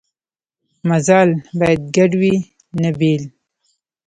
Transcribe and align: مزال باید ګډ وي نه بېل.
مزال 0.89 1.29
باید 1.59 1.81
ګډ 1.95 2.11
وي 2.21 2.35
نه 2.81 2.89
بېل. 2.99 3.23